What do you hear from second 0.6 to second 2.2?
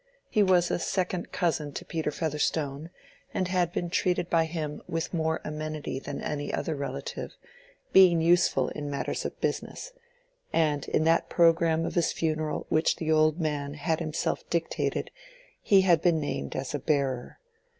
second cousin to Peter